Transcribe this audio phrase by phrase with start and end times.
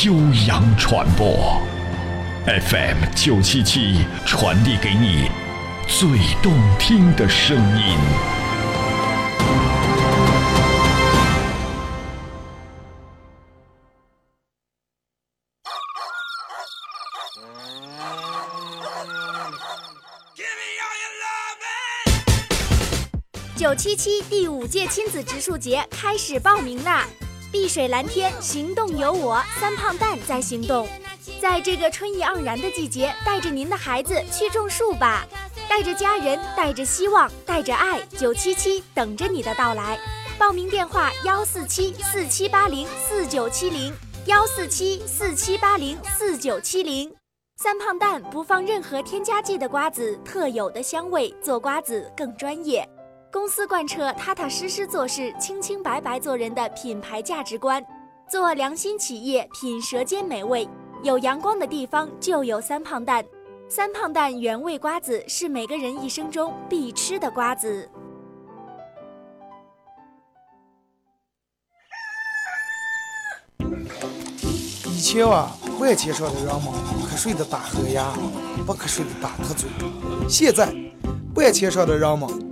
[0.00, 0.14] 悠
[0.48, 1.60] 扬传播
[2.46, 5.28] ，FM 九七七传递给你
[5.86, 6.08] 最
[6.42, 7.98] 动听的声音。
[23.54, 27.06] 九七七第五届亲子植树节开始报名啦！
[27.52, 30.88] 碧水蓝天，行动有我，三胖蛋在行动。
[31.38, 35.26] 在这个春意盎然的季节，带着您的孩子去种树吧，
[35.68, 39.98] 带着家人，带着希望，带着爱，九七七等着你的到来。
[40.38, 43.92] 报名电话：幺四七四七八零四九七零，
[44.24, 47.12] 幺四七四七八零四九七零。
[47.62, 52.88] 三胖蛋不放任何添加剂的瓜子，特有的香味，做瓜子更专业。
[53.32, 57.82] 公司贯彻踏踏实实做事、清清白白做人的品牌价值观，
[58.28, 60.68] 做良心企业，品舌尖美味。
[61.02, 63.24] 有阳光的地方就有三胖蛋，
[63.70, 67.88] 三胖蛋原味瓜子是每个人一生中必吃的瓜子。
[74.90, 76.64] 以前啊，万千上的人们
[77.08, 78.12] 瞌睡的打呵呀，
[78.66, 79.70] 不瞌睡的打瞌嘴。
[80.28, 80.70] 现在，
[81.34, 82.51] 万千上的人们。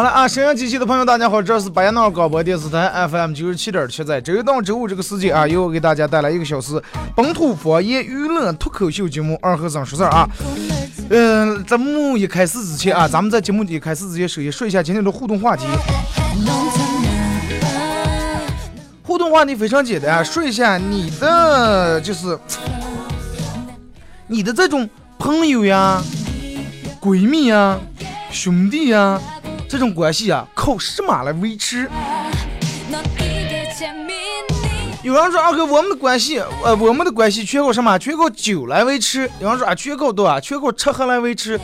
[0.00, 6.82] 好了啊，沈阳机器的朋友，大家好，这是白闹广播电视台 FM 九十七点七，在周一到周五这个时间啊，由我给大家带来一个小时
[7.14, 10.26] 本土方言娱乐脱口秀节目《二和尚说事儿》啊。
[11.10, 15.66] 嗯，节目一开始之前啊，咱们在节目一开始之前，首先说一下今天的互动话题。
[19.02, 22.38] 互动话题非常简单，说一下你的就是
[24.28, 24.88] 你的这种
[25.18, 26.02] 朋友呀、
[27.02, 27.78] 闺蜜呀、
[28.30, 29.20] 兄弟呀。
[29.70, 31.88] 这种关系啊，靠什么来维持？
[35.04, 37.96] 有人说二哥，我们的关系，呃，我们的关系全靠什么？
[37.96, 39.30] 全靠酒来维持。
[39.38, 41.58] 有人说啊，全靠多啊，全靠吃喝来维持。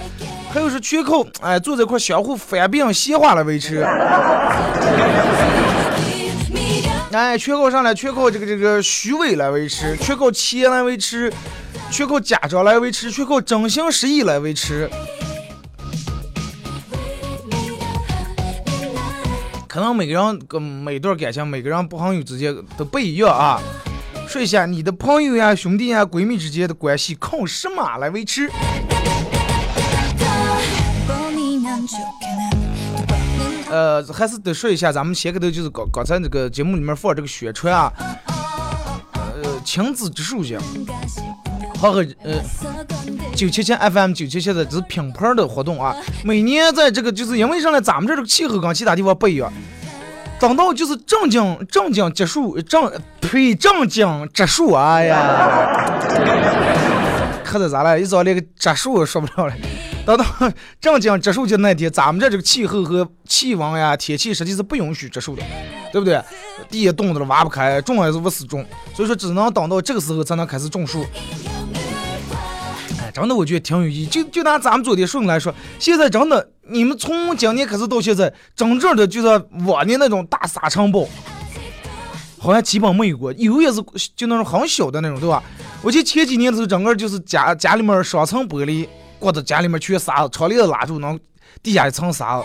[0.54, 3.84] 还有是全靠哎，坐在一块相互翻病闲话来维持。
[7.10, 11.32] 哎，全靠上来，全靠这个这个虚伪来维持，全靠钱来维持，
[11.90, 14.88] 全靠假装来维持，全靠真心实意来维持。
[19.76, 23.60] 可能每个人跟每段感情，每个人朋友之间都不一样啊。
[24.26, 28.50] 说一下你的朋友呀、兄弟呀、闺蜜之间的关系靠什么来维持？
[33.68, 37.92] 呃，还是得说一下，咱们前个头就是刚刚才那个节目里面放这个宣传啊，
[39.12, 40.58] 呃，亲子植树节，
[41.78, 42.04] 好呃。
[43.34, 45.94] 九七七 FM 九七七的这是品牌的活动啊！
[46.24, 47.78] 每年在这个就是因为啥呢？
[47.78, 49.52] 咱们这个气候跟其他地方不一样，
[50.40, 56.00] 等到就是正经正经结束正呸正经植树，哎呀，
[57.44, 58.00] 可的咋了？
[58.00, 59.54] 一早连个植树说不了了。
[60.06, 60.24] 等到
[60.80, 65.42] 正经植树节那天，咱们这这个气候和气温呀、天气实际是不允许植树的，
[65.92, 66.18] 对不对？
[66.70, 68.64] 地也冻着了，挖不开，种也是不死种，
[68.94, 71.04] 所以说只能等到这个时候才能开始种树。
[73.16, 74.06] 真的，我觉得挺有意义。
[74.06, 81.08] 就就拿咱们昨天说来说，现在真的，你们从今年开始到现在，真正的就是往年那种大沙尘暴，
[82.38, 83.32] 好像基本没有过。
[83.32, 83.82] 有也是
[84.14, 85.42] 就那种很小的那种，对吧？
[85.80, 88.86] 我记得前几年的时候，整个就是家家里面双层玻璃，
[89.18, 91.18] 挂到家里面全沙子，窗帘子拉住，然后
[91.62, 92.44] 地下一层沙子。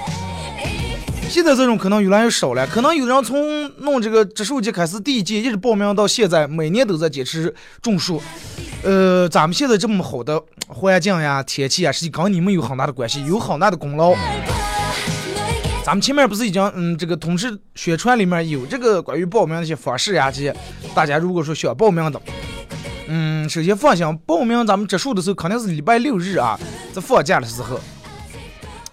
[1.30, 8.22] 现在这种可能越来越少了，可能有人从弄这个植树节开始第一届一直报名到现在，每年都在坚持种树。
[8.84, 14.14] 呃，咱们现在这么好的环境呀、天气呀，实际跟你们有很大的关系，有很大的功劳。
[15.84, 20.56] 咱们前面不是已经嗯，这个通知宣传里面有这个关于报名的一些方式呀，这些
[20.96, 22.22] 大家如果说需要报名的，
[23.08, 26.60] 嗯，首先放心，报名咱们结束的时候肯定是礼拜六日啊，
[26.94, 27.80] 在放假的时候，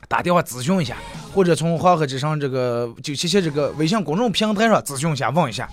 [0.06, 0.96] 打电话咨询一下，
[1.34, 5.68] 或者从黄河之上这个九七七这个微信公众平台上咨询一下，问一下。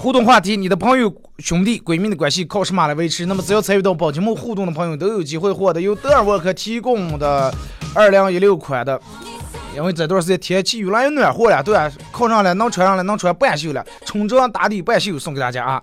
[0.00, 3.26] 互动话题：你的朋友、兄弟、闺蜜的关系靠什么来维持？
[3.26, 7.52] 那么，只要参与到宝节目互动的朋友，都有机会获得由德尔沃克提供的
[7.94, 8.98] 二零一六款的。
[9.76, 15.82] 因为这段时间天气越来越暖和了，对啊，靠上了能穿上了能穿半袖了，冲装打底半袖送给大家啊。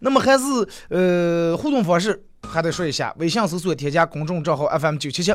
[0.00, 0.44] 那么还是
[0.88, 5.32] 呃互动方式还得说一下，微信搜索添加公众账号 FM 九七七。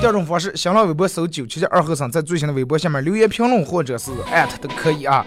[0.00, 5.24] 第二种方式，新浪微博搜九七七二和尚，在最新的微博下面留言评论或者是艾特都可以啊。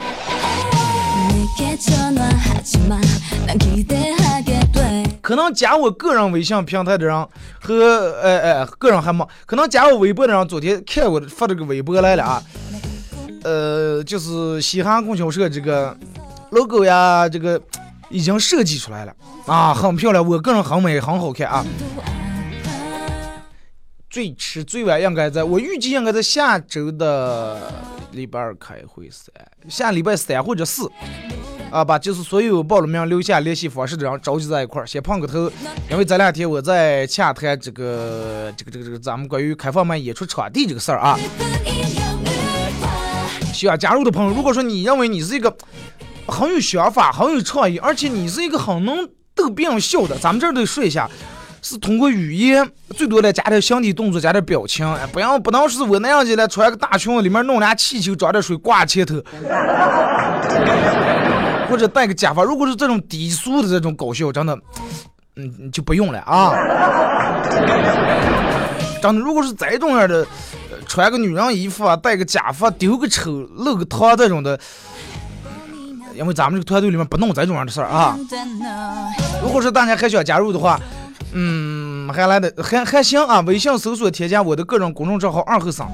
[5.21, 7.27] 可能加我个人微信平台的人
[7.59, 7.75] 和
[8.21, 12.43] 呃呃个人还没，可能加我微博的人昨天看我发这个微博来了啊，
[13.43, 15.95] 呃，就是西汉供销社这个
[16.51, 17.61] logo 呀，这个
[18.09, 19.13] 已经设计出来了。
[19.45, 21.65] 啊，很漂亮，我个人很美，很好看啊。
[24.09, 27.71] 最迟最晚应该在我预计应该在下周的
[28.11, 29.29] 礼拜二开会噻，
[29.67, 30.89] 下礼拜三或者四，
[31.71, 35.51] 啊，把就是所有报了名留下联系方式的人召集在一块儿，先碰个头。
[35.91, 41.19] 因为这两天我在洽谈这个这个这个这个咱们关于开放麦演出场地这个事儿啊。
[43.53, 45.55] 需要加入的朋友，如果说你认为你是一个
[46.27, 51.09] 很有想法、很有创意，而且你是一个很能逗别人笑的，咱们这儿得说一下。
[51.61, 52.63] 是通过语音，
[52.95, 59.15] 最多的加点身体动作，加点表情，哎不要不能是我那样子来，穿个大裙子，里面弄俩气球，装点水挂前头，
[61.69, 62.43] 或者戴个假发。
[62.43, 64.57] 如果是这种低俗的这种搞笑，真的，
[65.35, 66.53] 嗯，就不用了啊。
[69.01, 70.25] 真的，如果是这种样的，
[70.87, 74.59] 穿个女人衣服啊，戴个假发，丢个丑，露个汤这种的，
[76.15, 78.17] 因为咱们这个团队里面不弄这种样的事儿啊。
[79.43, 80.79] 如果说大家还想加入的话，
[81.33, 83.41] 嗯，还来的还还行啊！
[83.41, 85.85] 微信搜索添加我的个人公众账号二后生，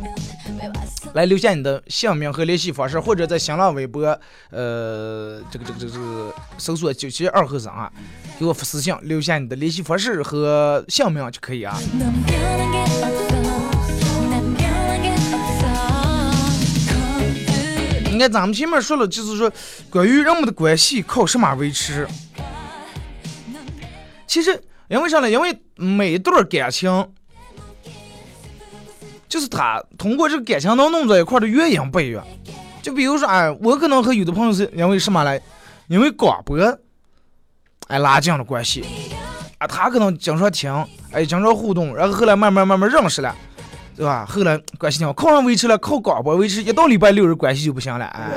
[1.14, 4.06] 来留下你的姓名和联系方式，或者在新浪微博，
[4.50, 7.92] 呃，这个这个这个搜索九七二后生啊，
[8.40, 11.78] 给我发私信，留下你的联系方式和姓名就可以啊。
[18.12, 19.52] 你看咱们前面说了，就是说
[19.90, 22.08] 关于人们的关系靠什么维持？
[24.26, 24.62] 其实。
[24.88, 25.32] 因为啥呢？
[25.32, 26.92] 因为每一段感情，
[29.32, 32.22] 就是他通过这个感情能弄在一块的原因不一样。
[32.82, 35.42] 就比如说，哎，我可能和有的朋友是因为什么来？
[35.88, 36.58] 因为广播，
[37.88, 38.84] 哎，拉近了关系。
[39.58, 43.34] 啊，他可能经常听，哎，经常互动，然后后来慢慢慢慢认识了，
[43.96, 44.26] 对吧？
[44.28, 48.28] 后来关系挺好，靠上维持了，靠广播维持，一到礼拜六日关系就不行了，哎。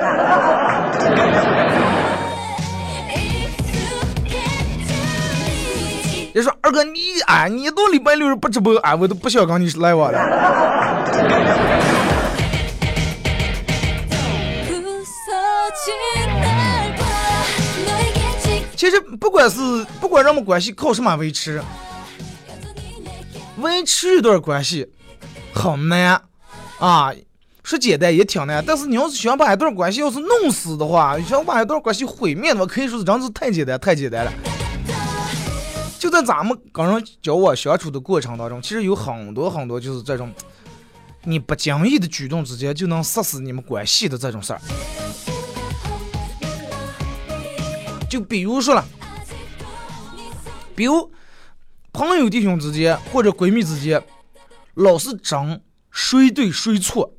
[6.35, 10.19] 人说二哥你啊，你到礼拜六日不直播啊，我都不想跟你来往了。
[18.75, 19.61] 其实不管是
[20.01, 21.63] 不管人们关系靠什么维持，
[23.59, 24.85] 维持一段关系
[25.53, 26.21] 很难
[26.79, 27.13] 啊，
[27.63, 28.61] 说简单也挺难。
[28.67, 34.33] 但是你要是想把一段关系要是弄死的话，想把一段关系毁灭的话，可以说是真是太简单太简单了。
[36.05, 40.31] 就在咱们跟人交往相处的过程当中，其实有很多很多就是这种
[41.23, 44.61] 你不经意的举动之间就能杀死你们关系的这种事儿。
[48.07, 48.85] 就比如说了，
[50.75, 51.11] 比如
[51.91, 53.99] 朋友弟兄之间或者闺蜜之间，
[54.75, 55.59] 老是争
[55.89, 57.15] 谁对谁错，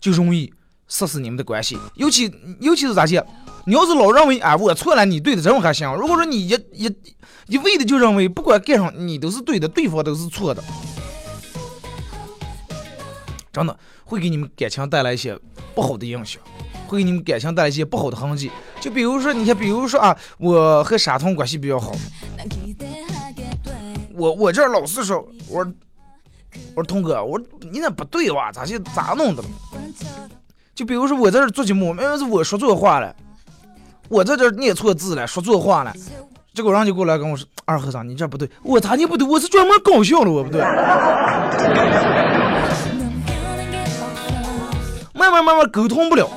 [0.00, 0.50] 就容易
[0.86, 1.76] 杀死你们的关系。
[1.96, 3.22] 尤其尤其是咋些，
[3.66, 5.94] 你要是老认为啊我错了你对的，这种还行。
[5.94, 6.96] 如果说你一一
[7.48, 10.62] 一味的就认为不管干啥你都是对的，对方都是错的，
[13.50, 15.36] 真的会给你们感情带来一些
[15.74, 16.40] 不好的影响，
[16.86, 18.50] 会给你们感情带来一些不好的痕迹。
[18.80, 21.92] 就比如说，你看，比如说啊，我和沙通关系比较好，
[24.14, 25.72] 我我这老是说，我说
[26.74, 28.52] 我说通哥，我说你那不对吧？
[28.52, 29.42] 咋就咋弄的？
[30.74, 33.16] 就比如说我在这做节目，明明是我说错话了，
[34.08, 35.94] 我在这念错字了，说错话了。
[36.58, 39.24] 结果人就过来跟我说：“二和尚，你这不对，我咋你不对？
[39.24, 40.60] 我是专门搞笑的，我不对。”
[45.14, 46.28] 慢慢慢慢沟通不了，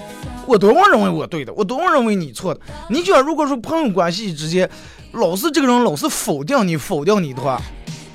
[0.46, 2.62] 我多么认为我对的，我多么认为你错的。
[2.90, 4.70] 你觉得如果说朋友关系之间，
[5.14, 7.60] 老是这个人老是否定你，否定你的话，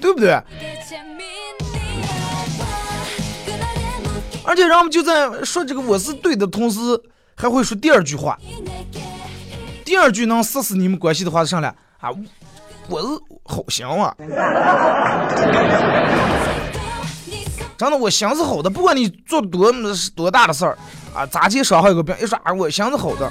[0.01, 0.41] 对不对？
[4.45, 6.79] 而且人们就在说这个我是对的同时，
[7.35, 8.39] 还会说第二句话。
[9.85, 11.75] 第二句能杀死你们关系的话是啥呢？
[12.00, 12.11] 啊，
[12.88, 13.07] 我是
[13.45, 14.15] 好心啊！
[17.79, 19.73] 真的，我心是好的，不管你做多
[20.15, 20.76] 多大的事儿
[21.15, 23.31] 啊，咋介伤害一个病，一说啊，我心是好的，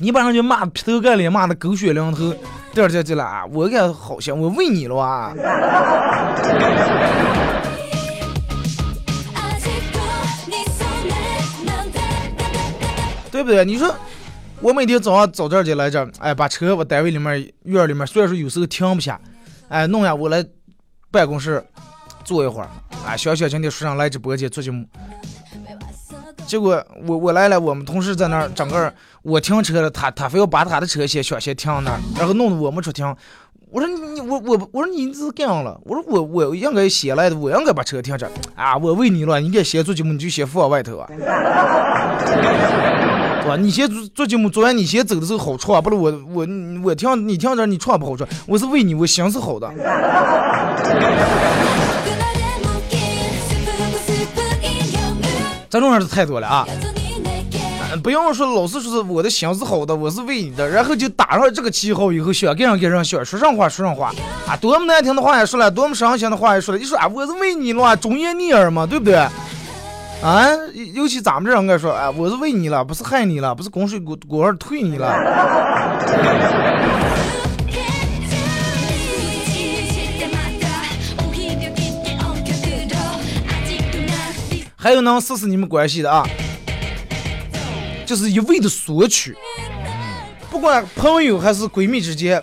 [0.00, 2.34] 你把人家骂劈头盖脸骂的狗血淋头，
[2.72, 5.32] 第二天进来啊，我可好心，我为你了啊。
[13.30, 13.64] 对不对？
[13.64, 13.94] 你说
[14.62, 19.18] 我每天早上早点就来这，哎，把车我单位里面院里面，虽然说有时候停不下，
[19.68, 20.44] 哎，弄下我来
[21.10, 21.64] 办公室
[22.24, 22.68] 坐一会儿，
[23.06, 24.84] 啊，小小今天说上来直播间做节目，
[26.46, 33.16] 结果我我来了，我们同事在那儿整个我停车了，他他非要把他的车先先先停那儿，然后弄得我没处停。
[33.70, 35.80] 我说你我我我说你是干样了？
[35.84, 38.76] 我说我我应该先来的，我应该把车停这啊！
[38.76, 41.08] 我为你了，你该先做节目，你就先放外头啊。
[43.42, 43.56] 对吧？
[43.56, 46.46] 你先做做节目，做完你先走的时候好闯，不是我我
[46.84, 48.28] 我听你听着你闯不好闯。
[48.46, 49.70] 我是为你，我心是好的。
[55.68, 56.66] 这种人太多了啊！
[58.02, 64.12] 不要说老是说是我的心是好的，我是为你的，然后就打上这个旗号以后，想跟上跟上，想说上话说上话
[64.46, 69.26] 啊，多么难听的话也说了，多么伤心的话也说了，你说啊，我是为你了，忠言逆耳嘛，对不对？
[70.22, 70.46] 啊，
[70.92, 75.10] 尤其咱们这人该说，哎，我是为你了，不是害你了，不是公水锅锅儿退你了。
[84.76, 86.26] 还有能试试你们关系的啊。
[88.04, 89.34] 就是一味的索取，
[90.50, 92.42] 不管朋友还是闺蜜之间，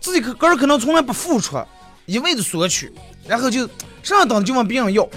[0.00, 1.56] 自己个人可能从来不付出，
[2.06, 2.92] 一味的索取，
[3.26, 3.68] 然后就
[4.02, 5.08] 上等就往别人要，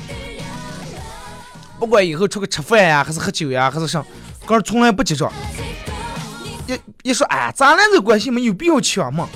[1.81, 4.05] 不管以后出去吃饭呀，还是喝酒呀，还是啥，
[4.45, 5.31] 个从来不结账。
[6.67, 9.27] 一一说，哎，咱俩这关系没有必要抢嘛，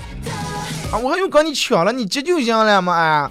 [0.91, 3.27] 啊，我还用跟你抢了，你结就行了嘛，哎。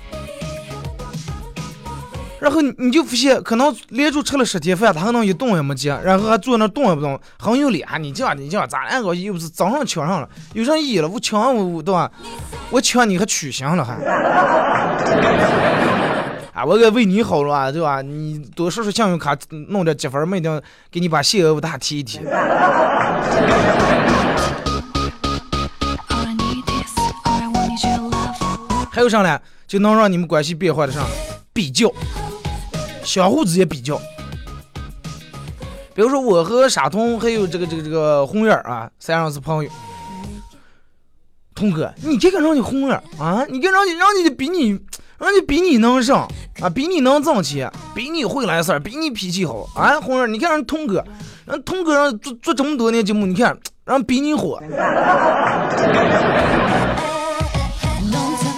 [2.40, 7.86] 然后你就发现，可能连着吃了十天饭，他可能一动也没接，然后还坐那动也不动，很有脸。
[8.00, 11.08] 你这样，你这样，咱两个又不是早上抢上了，有啥意义了？
[11.08, 12.10] 我抢我对吧？
[12.68, 13.94] 我抢你还取香了还？
[16.54, 18.00] 啊，我该为你好了啊，对吧？
[18.00, 19.36] 你多刷刷信用卡，
[19.70, 22.20] 弄点积分，每天给你把限额大提一提。
[28.88, 29.40] 还有啥呢？
[29.66, 31.00] 就能让你们关系变坏的啥？
[31.52, 31.92] 比较。
[33.02, 34.00] 相互之间比较，
[35.92, 39.70] 比如说我和沙童还有这个这个这个红眼啊，三人是朋友。
[41.52, 44.78] 通哥，你这个人家红眼啊，你跟人家人家比你，
[45.18, 46.28] 人家比你能上
[46.60, 50.00] 啊，比你能挣钱，比你会来事儿，比你脾气好啊。
[50.00, 51.04] 红人，你看人通哥，
[51.46, 53.56] 人通哥人做做这么多年节目，你看
[53.86, 54.60] 人比你火。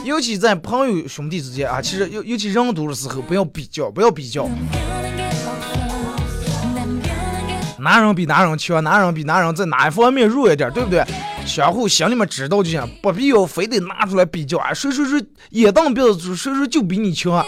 [0.05, 4.49] 尤其在朋友兄弟之间啊，其实尤尤其人多的时候，不要比较，不要比较。
[7.79, 11.05] 男人比男人强，男人比男人在哪一方面弱一点，对不对？
[11.47, 14.75] 相互心里面知道就行，不必要非得拿出来比较啊！
[14.75, 17.45] 谁谁谁也当鼻子谁谁就比你强。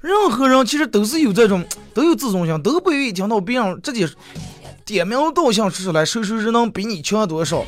[0.00, 4.06] 任何人其实都是有这种，都有自尊心，都不愿意听到别人直接
[4.84, 7.64] 点名道姓说出来，谁谁谁能比你强多少。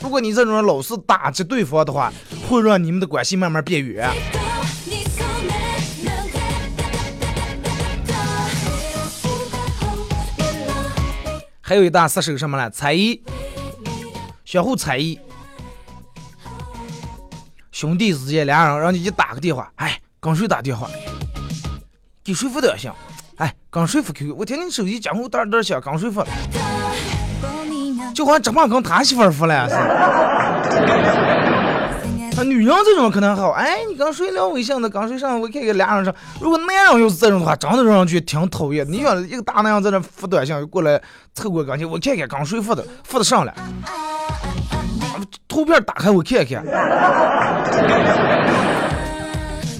[0.00, 2.12] 如果你这种人老是打击对方的话，
[2.46, 4.08] 会让你们的关系慢慢变远。
[11.68, 12.70] 还有一大杀手什么呢？
[12.70, 13.20] 猜疑，
[14.42, 15.20] 相互猜疑。
[17.70, 20.88] 兄弟之间俩人，让你去打个电话，哎，跟谁打电话？
[22.24, 22.90] 给谁发短信？
[23.36, 24.34] 哎，刚谁发 QQ？
[24.34, 26.24] 我听你手机监控嘚嘚响，跟谁发？
[28.14, 29.74] 就好像这把跟他媳妇儿服了似
[32.38, 32.44] 的。
[32.44, 34.88] 他女人这种可能好，哎，你刚谁聊微信的？
[34.88, 35.40] 刚谁上？
[35.40, 36.14] 我看看俩人上。
[36.40, 38.86] 如果男人要是这种的话，真的让人觉得挺讨厌。
[38.90, 41.00] 你想一个大男人在那发短信，过来
[41.34, 43.52] 凑过跟前，我看看刚谁发的，发的上了。
[45.48, 46.64] 图片打开我看看。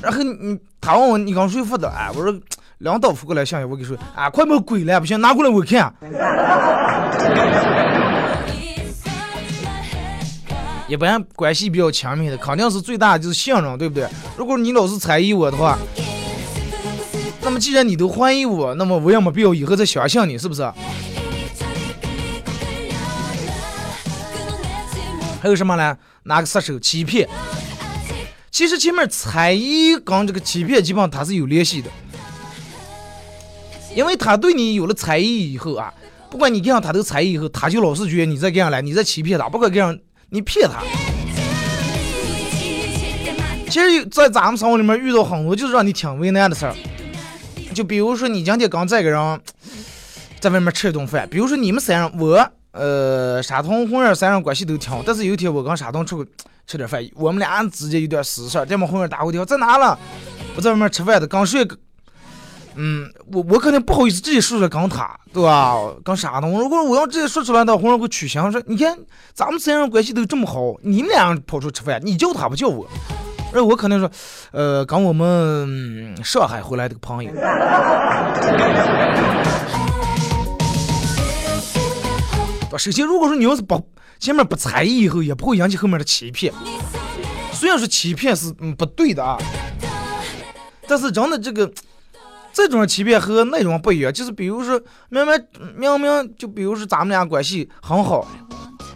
[0.03, 1.89] 然后你他问我你刚谁发的？
[1.89, 2.35] 哎，我说
[2.79, 5.95] 两刀发过来信息，我给说，啊，快把鬼了，不行，拿过来我看。
[10.89, 14.09] 一般关系比较亲密的，肯定是最大的就是信任，对不对？
[14.39, 15.79] 如果你老是猜疑我的话，
[17.43, 20.63] 那么既然你都怀疑我，那么我也没必要以后再相信你，是不是？
[25.41, 25.97] 还有什么呢？
[26.25, 27.29] 拿个杀手欺骗，
[28.51, 31.91] 其实前面猜疑跟这个欺骗基本上它是有联系的，
[33.95, 35.93] 因为他对你有了猜疑以后啊，
[36.29, 39.97] 不管你给上他都猜疑以后，他就老是觉得你在这样来，你在欺骗他，不管这样
[40.31, 40.83] 你骗他。
[43.71, 46.75] 其实，在咱们生活里面遇到很多就是让你挺为难的事儿，
[47.75, 49.41] 就比如说你今天刚这个人
[50.41, 56.31] 在外面吃一顿饭，比如说你们三人，我呃沙通红人三人关系都挺好，但是有一天我跟沙通出去
[56.67, 59.99] 吃点饭，我们俩之间有点私事儿，电话红人打过电话在哪了？
[60.57, 61.67] 我在外面吃饭的，刚睡，
[62.81, 65.75] 嗯，我我肯定不好意思直接说出来跟他，对吧？
[66.05, 68.97] 跟沙通，如果我要直接说出来的，红人会取笑说，你看
[69.35, 72.89] 咱们三人关系都这么好，你们俩跑出去吃饭，你叫他不叫我。
[73.53, 74.09] 而我可能说，
[74.53, 77.33] 呃，跟我们上海回来的朋友。
[82.79, 83.85] 首先，如果说你要是不
[84.21, 86.55] 前面不猜疑，以后也不会引起后面的欺骗。
[87.53, 89.37] 虽然说欺骗是嗯不对的啊，
[90.87, 91.69] 但是真的这个
[92.67, 94.13] 这种欺骗和那种不一样。
[94.13, 95.41] 就是比如说，明明
[95.77, 98.27] 明明就比如说咱们俩关系很好，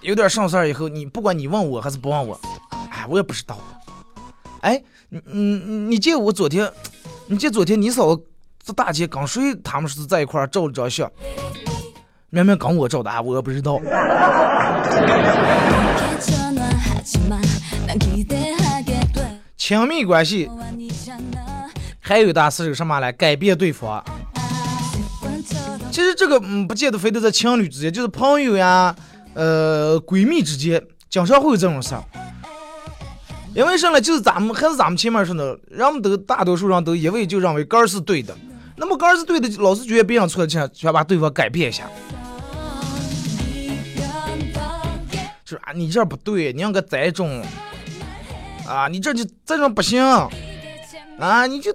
[0.01, 2.39] 有点上事儿以后，你不管你问我还是不问我，
[2.91, 3.57] 哎，我也不知道。
[4.63, 5.59] 哎，你你
[5.91, 6.69] 你记我昨天，
[7.27, 11.11] 你记昨天你嫂子大姐刚睡，他们是在一块儿照了张相，
[12.31, 13.81] 明明跟我照的，啊我也不知道。
[19.57, 20.51] 亲密关系
[22.05, 23.13] 还有一大事是什么来？
[23.13, 24.05] 改变对方。
[25.93, 28.95] 其实这个嗯，不见得非得在情侣之间，就是朋友呀，
[29.35, 32.03] 呃，闺蜜之间，经常会有这种事儿。
[33.55, 34.01] 因为啥呢？
[34.01, 38.35] 就是咱们还是咱们前面说的，人们都大多数人都一味就认为个儿是对的，
[38.77, 41.89] 那么个儿是对的，老是觉得别人错，就要把对方改变一下。
[45.45, 47.45] 就是啊，你这不对，你应该再种
[48.67, 50.03] 啊，你这就这种不行
[51.19, 51.71] 啊，你就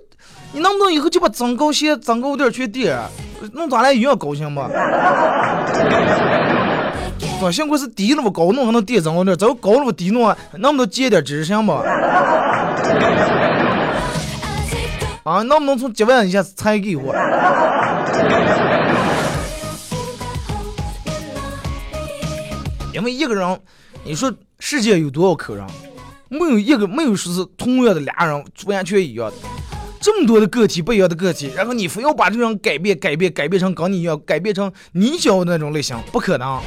[0.53, 2.97] 你能不能以后就把增高鞋增高点去垫，
[3.53, 4.69] 弄咱俩一样高行吗？
[7.39, 11.83] 我，幸亏是低了么高弄还能垫增高点，只要高了么低弄，能不能接点知识行吧？
[15.23, 17.13] 啊，能不能从几万以下才给我？
[22.93, 23.59] 因为一个人，
[24.03, 25.63] 你说世界有多少口人？
[26.29, 29.35] 没有一个没有说是同样的俩人完全一样的，
[30.07, 36.61] 这么多的个体不一样的个体，然后你非要把这种改变改变改变成跟你一样，改变成你想要的那种类型，不可能。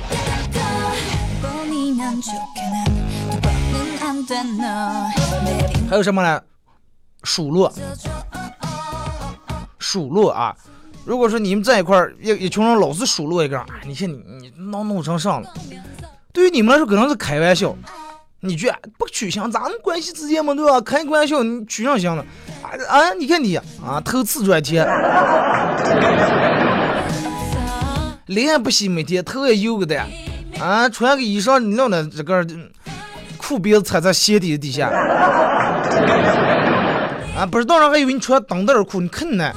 [5.89, 6.39] 还有什么呢？
[7.23, 7.73] 数落，
[9.79, 10.55] 数落啊！
[11.07, 15.51] 如果说你们在一块儿，一一群人老是数落一个啊，你看你你闹弄成啥了？
[16.31, 17.75] 对于你们来说可能是开玩笑，
[18.41, 20.81] 你去不取向咱们关系之间嘛，对吧？
[20.81, 22.25] 开玩笑，你取上行了。
[22.63, 23.13] 啊啊！
[23.19, 24.87] 你看你啊，头次转天，
[28.27, 30.03] 脸不洗每天，头也油个的，
[30.59, 32.47] 啊，穿个衣裳，你弄的这个。
[33.37, 34.89] 裤鼻子踩在鞋底底下，
[37.37, 39.53] 啊，不知道人还以为你穿灯带裤，你看呢。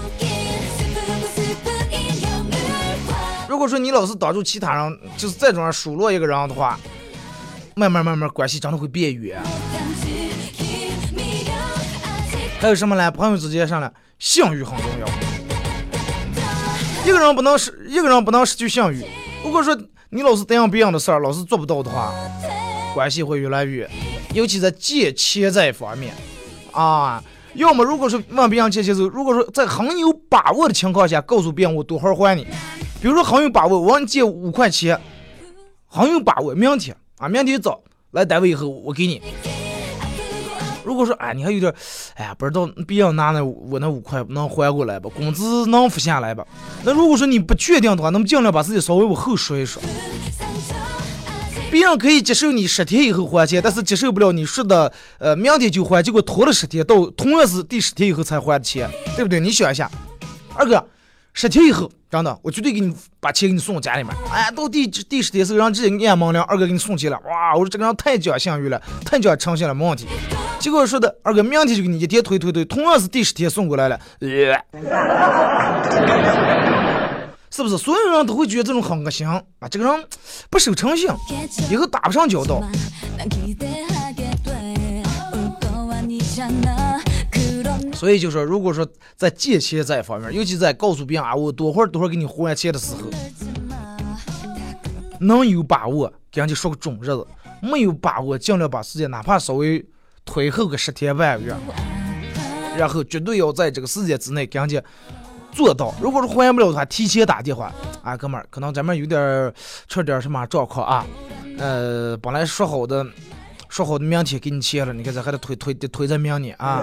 [3.48, 6.80] 如果说你老是挡住其他人，就是再这样数落一个人的话，
[7.76, 9.42] 慢慢慢慢关系真的会变远。
[12.60, 13.12] 还有什么呢？
[13.12, 15.08] 朋友之间上了，信誉很重要。
[17.06, 19.04] 一个人不能失，一个人不能失去信誉。
[19.44, 19.78] 如果说
[20.10, 22.14] 你老是答应别人的事儿，老是做不到的话。
[22.94, 23.90] 关系会越来越，
[24.34, 26.14] 尤其在借钱这一方面，
[26.72, 27.22] 啊，
[27.56, 32.46] 要么如果说问别人借钱时候，如果说在很有把握的情况下，告诉别人我多会还你，
[33.02, 35.02] 比如说很有把握，我让你借五块钱，
[35.88, 39.22] 很有把握，明天啊，明天早来单位以后我给你。
[40.84, 41.74] 如果说哎，你还有点，
[42.16, 46.46] 哎呀，不知道别人拿那我那五块能还过来吧，工资能付下来吧？
[46.84, 49.82] 那如果说你不确定的话，那么尽量把自己稍微往后说一说。
[51.72, 59.40] 别人可以接受你十天以后还钱，但是接受不了你说的，呃，明天就还，结果拖了十天，到同样是第十天以后才还的钱，对不对？
[59.40, 59.90] 你想一下，
[60.54, 60.86] 二哥，
[61.34, 64.14] 十天以后，真的，我绝对给你把钱给你送到家里面。
[64.32, 67.20] 哎，到第第十天时候，让直接按门铃，二哥给你送钱了。
[67.26, 70.06] 哇，我说这个人太讲信誉了，太讲诚信了，没问题。
[70.60, 74.00] 结果说的，二哥明天就给你一天推推推，同样是第十天送过来了。
[77.50, 79.42] 是不是所有人都会觉得这种很恶心啊？
[79.72, 80.06] 这个人
[80.52, 81.10] 不守诚信，
[81.72, 82.62] 以后打不上交道。
[88.04, 88.86] 所以就说，如果说
[89.16, 93.10] 在借钱这一方面，尤其在告诉别人啊，我多会儿多会儿给你还钱的时候，
[95.22, 97.26] 能有把握，给人家说个准日子；
[97.62, 99.82] 没有把握，尽量把时间哪怕稍微
[100.26, 101.56] 推后个十天半个月，
[102.76, 104.82] 然后绝对要在这个时间之内赶紧
[105.54, 105.96] 做到。
[106.02, 107.72] 如果是还不了的话，提前打电话，
[108.04, 109.54] 啊，哥们儿，可能咱们有点儿
[109.88, 111.08] 出点什么状况啊，
[111.58, 113.08] 呃，本来说好的。
[113.74, 116.80] 说好的明天给你钱了，你看这还得推推推在明年啊！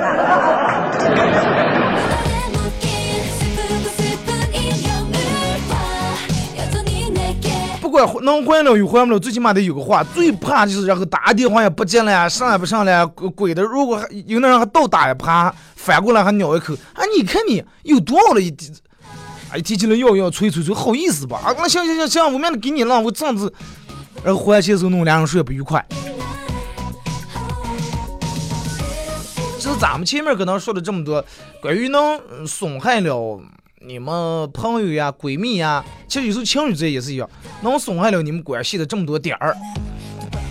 [7.81, 10.03] 不管能还了与还不了，最起码得有个话。
[10.03, 13.63] 最怕就是然后打电话也不接了，上也不上来，鬼的！
[13.63, 17.05] 如果有那人还倒打一耙，反过来还咬一口，啊！
[17.17, 18.53] 你看你有多了一，
[19.53, 21.39] 哎，提起来要要催催催，好意思吧？
[21.39, 23.53] 啊，那行行行行，我明天给你了，我这样子，
[24.25, 25.87] 然后回来的时候弄俩人睡不愉快。
[29.81, 31.25] 咱们前面可能说了这么多，
[31.63, 33.41] 关于能损害了
[33.81, 37.27] 你们朋友呀、闺蜜呀，其实有时候情侣之间也是一样，
[37.63, 39.57] 能损害了你们关系的这么多点儿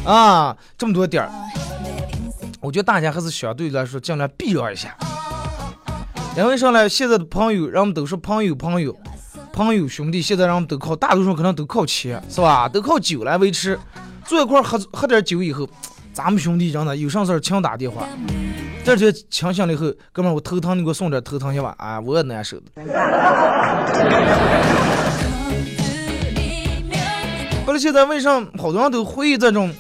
[0.04, 1.30] 啊，这么多点儿，
[2.60, 4.98] 我觉得大家还是相对来说尽量避让一下。
[6.36, 8.98] 因为上来现在的朋友，人们都是朋友朋友
[9.54, 12.68] 朋友兄弟，现在人们都靠大多数可能都靠钱，是吧？
[12.68, 13.80] 都靠酒来维持，
[14.26, 15.70] 坐一块喝喝点酒以后，
[16.14, 18.08] 咱们兄弟真的有啥事儿请打电话。
[18.96, 21.76] 这就清醒了以后，哥们儿，我头疼，你给我送点头疼药吧。
[21.78, 22.66] 啊，我也难受的。
[27.66, 29.72] 后来现在为啥好多人都回忆这种，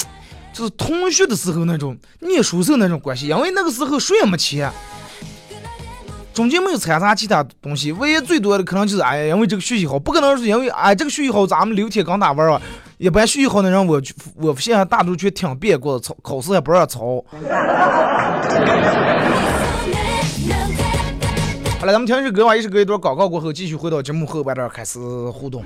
[0.53, 3.27] 就是同学的时候那种念书时候那种关系？
[3.27, 4.71] 因为那个时候谁也没钱，
[6.33, 12.61] 中间没有掺杂其他东西，唯一最多的可能就是哎，因为这个学习好，不可能是因为哎这个学习好，咱们六天刚打完啊。
[12.99, 14.01] 一般学习好的人，我
[14.35, 17.23] 我现在大多去听别过的操，考试也不让抄。
[21.79, 24.99] 好了，咱们听一首歌吧，一首歌一段广告过后，继续回到节目后半段开始
[25.31, 25.63] 互动。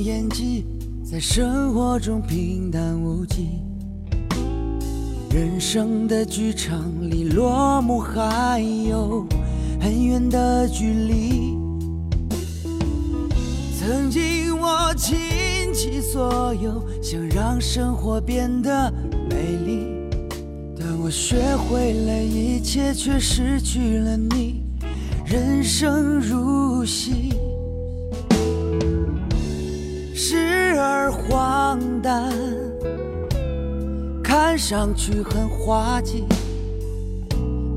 [0.00, 0.64] 演技
[1.04, 3.48] 在生活中平淡无奇，
[5.30, 9.26] 人生的剧场里落幕还有
[9.78, 11.54] 很远的距离。
[13.78, 15.18] 曾经我倾
[15.74, 18.90] 其所有，想让生活变得
[19.28, 19.36] 美
[19.66, 19.86] 丽，
[20.78, 24.62] 但我学会了一切，却失去了你。
[25.26, 27.34] 人生如戏。
[31.10, 32.32] 荒诞，
[34.22, 36.24] 看上去很滑稽，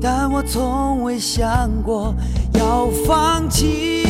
[0.00, 2.14] 但我从未想过
[2.54, 4.04] 要放弃。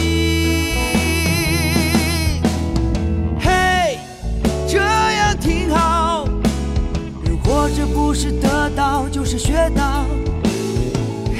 [3.40, 3.98] 嘿，
[4.66, 6.26] 这样挺好，
[7.24, 10.04] 人活着不是得到就是学到。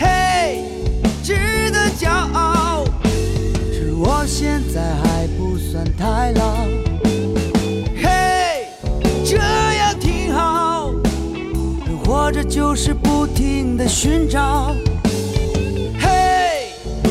[0.01, 0.65] 嘿，
[1.23, 2.85] 值得骄傲，
[3.73, 6.84] 是我现在还不算太老。
[12.55, 14.73] 就是不停的寻找，
[15.99, 16.69] 嘿，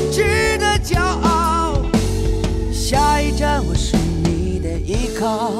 [0.09, 1.81] 值得骄傲。
[2.71, 5.51] 下一站我是你的依靠。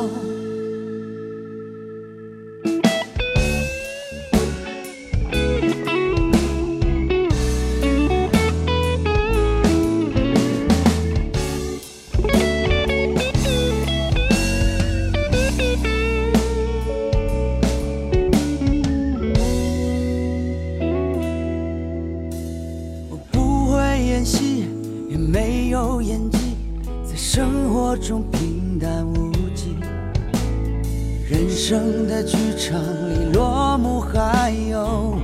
[27.98, 29.76] 中平淡无奇，
[31.30, 35.16] 人生的剧场里落幕还有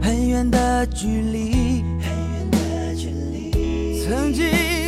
[0.00, 1.82] 很远的距离。
[4.04, 4.44] 曾经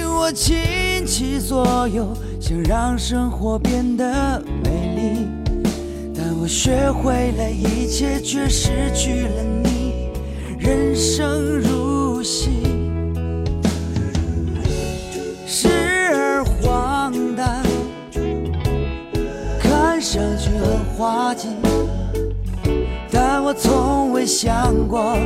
[0.07, 0.57] 我倾
[1.07, 5.27] 其所有，想让生活变得美丽，
[6.15, 10.11] 但我学会了一切，却失去了你。
[10.59, 11.84] 人生如
[20.97, 21.49] 滑稽，
[23.11, 25.17] 但我从未想过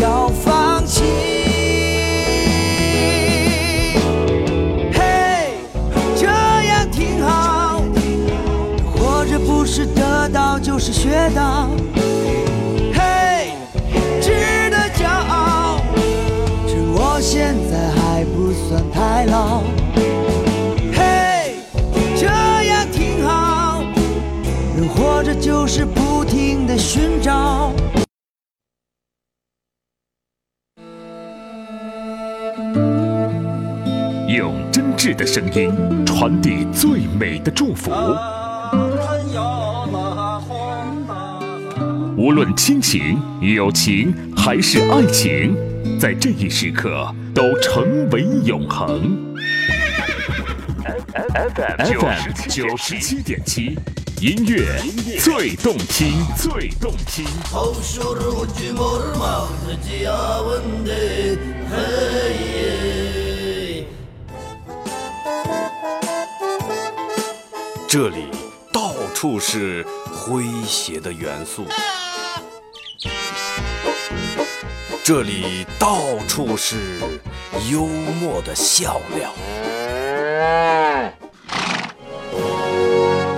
[0.00, 1.02] 要放弃。
[4.92, 5.50] 嘿，
[6.16, 7.82] 这样挺好，
[8.94, 11.68] 活着不是得到就是学到。
[12.94, 13.50] 嘿，
[14.20, 15.80] 值得骄傲，
[16.68, 19.62] 趁我现在还不算太老。
[26.78, 27.72] 寻找。
[34.28, 35.72] 用真挚的声音
[36.04, 37.90] 传递最美的祝福，
[42.16, 45.56] 无论亲情、友情还是爱情，
[45.98, 49.34] 在这一时刻都成为永恒。
[51.54, 51.82] FM
[52.48, 53.78] 九十七点七，
[54.18, 54.80] 音乐
[55.20, 57.26] 最动听，最动听。
[67.86, 68.24] 这里
[68.72, 71.66] 到处是诙谐的元素，
[75.04, 76.76] 这里到处是
[77.70, 79.30] 幽默的笑料，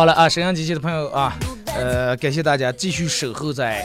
[0.00, 1.36] 好了啊，沈阳机器的朋友啊，
[1.76, 3.84] 呃，感谢大家继续守候在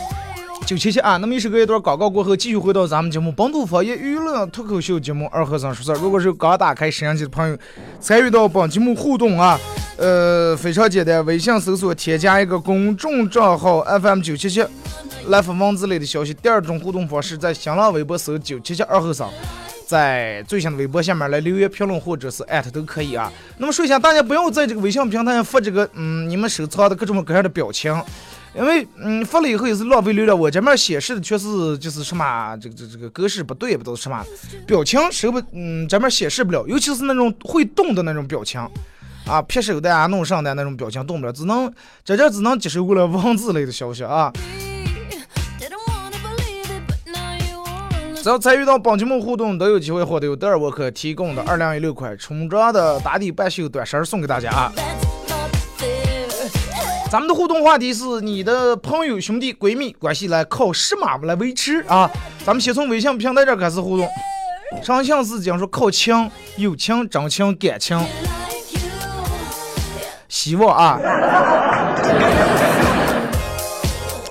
[0.65, 1.17] 九七七啊。
[1.17, 6.01] 那么一首歌一段广告过后，继续回到咱们节目本土方言娱乐脱口秀节目二和尚说事。
[6.01, 7.57] 如果是刚打开沈阳机的朋友，
[7.99, 9.59] 参与到本节目互动啊，
[9.97, 14.63] 呃，非常简单，微信搜索添加一个公众账号 FM 九七七，
[15.27, 16.33] 来发文字类的消息。
[16.33, 19.29] 第二种互动方式，在新浪微博搜九七七二和尚。
[19.87, 23.31] 在最新的微博下面来留言评论或者是艾特都可以啊。
[23.57, 27.93] 那么说一下，大家不要在这个微信平台上发这个嗯你们收藏的各种各样的表情，
[28.55, 30.37] 因为嗯发了以后也是浪费流量。
[30.37, 34.23] 我这面显示的却是就是什么这个这这个格式不对，不都是什么
[34.65, 38.59] 表情收不嗯这面显示不了，尤其是那种会动的那种表情。
[39.25, 41.67] 啊，撇手的啊，弄上的那种表情动不了，只能
[42.03, 44.31] 在这只能接收过来文字类的消息啊。
[48.25, 54.73] 只要参与到本节目互动，都有机会获得由德尔沃克提供的二零一六款冲装的打底半袖短衫送给大家啊！
[57.11, 62.09] 咱们的互动话题是你的朋友、兄弟、闺蜜关系来靠什么来维持啊？
[62.43, 64.09] 咱们先从微信平台这开始互动。
[64.81, 68.03] 上相是讲说靠情、友情、真情、感情，
[70.27, 70.99] 希望啊，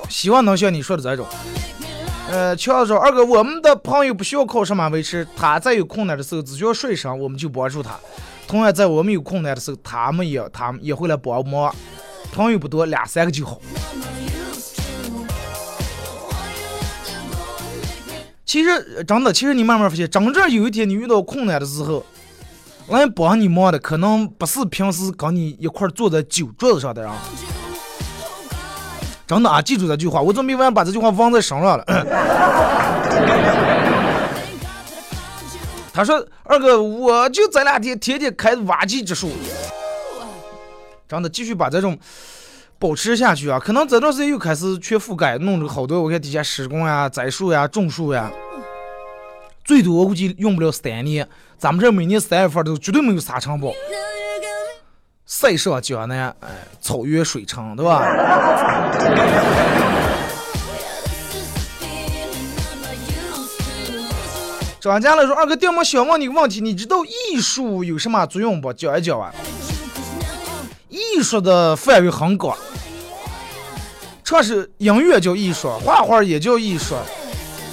[0.09, 1.25] 希望能像你说的这种。
[2.35, 7.97] 呃，乔子说二哥，我们的朋友不需要靠什么维持，他在有困难的时候，只需要说一声，我们就帮助他。
[8.49, 11.73] 同样，在我们有困难的时候，他们也他们也会来帮忙。
[12.33, 13.61] 朋友不多，俩三个就好。
[18.45, 22.05] 其实真的，其实你慢慢发现，真正有一天你遇到困难的时候，
[22.89, 27.13] 来帮你忙的可能不是平时跟你一块坐在酒桌子上的人。
[29.27, 31.85] 真的啊，记住这句话，我准备晚上把这句话忘在身上了。
[35.95, 39.31] 他说：“二哥，我就这两天天天开挖机之术，
[41.09, 41.97] 真的继续把这种
[42.81, 43.61] 保持下去啊！
[43.61, 48.29] 可能这段时间又开始全覆盖，弄了好多我看底下施工呀、栽树呀、种树呀，
[49.65, 51.29] 最多我估计用不了三年。
[51.57, 53.73] 咱们这每年三月份都绝对没有沙尘暴，
[55.27, 56.49] 塞上江南，哎，
[56.83, 58.03] 草原水城，对吧
[61.81, 63.57] ？feeling I'm not used
[63.87, 64.05] to.
[64.81, 68.71] 专家来说，二哥，掉毛想问你个问题，你知道艺术有什么作用不？
[68.75, 69.33] 讲一讲啊。
[70.91, 72.55] 艺术的范围很广，
[74.23, 76.95] 唱是音乐叫艺术，画画也叫艺术，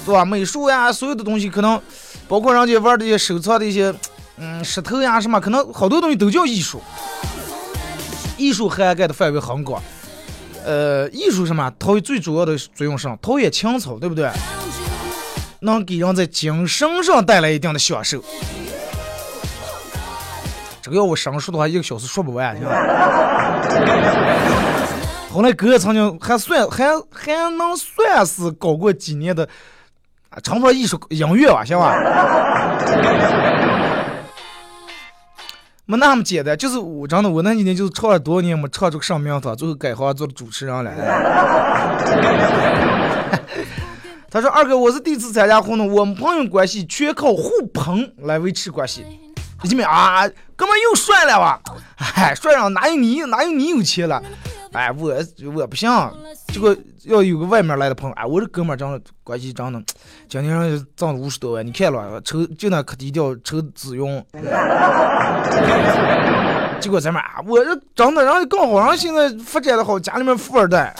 [0.06, 0.24] 对吧？
[0.24, 1.78] 美术呀，所有的东西可能，
[2.26, 3.94] 包括人家玩这些收藏的一些，
[4.38, 6.80] 嗯，石头呀什么，可能好多东西都叫艺术。
[8.42, 9.80] 艺术涵盖的范围很广，
[10.66, 11.72] 呃，艺术什么？
[11.78, 13.06] 它最主要的作用是？
[13.22, 14.28] 陶冶情操，对不对？
[15.60, 18.20] 能给人在精神上带来一定的享受。
[20.80, 22.74] 这个要我生说的话，一个小时说不完，行吧？
[25.32, 29.48] 后来哥哥曾经还算还还能算是搞过几年的
[30.30, 31.94] 啊，称不艺术音乐吧，行吧？
[35.92, 40.90] 没那么简单，就是我真的我那几年就是唱了多少年没唱出个上名堂，最后改行做了主持人了。
[44.30, 49.04] 他说二哥，我是第一次参加活动，我们朋友关系全靠互捧来维持关系。
[49.64, 50.26] 一米啊，
[50.56, 51.60] 哥们又帅了哇！
[52.14, 54.22] 哎，帅上哪有你哪有你有钱了？
[54.72, 55.14] 哎，我
[55.54, 55.90] 我不行，
[56.48, 59.78] 结果要有个外面来的朋友，哎，我这哥们儿长得关系长得，
[60.28, 64.24] 今天上挣了五十多万，你看了抽就那可低调抽紫云，
[66.80, 70.94] 结果咱们啊，我这长得然后刚好，然后现在发展的好，家里面富二代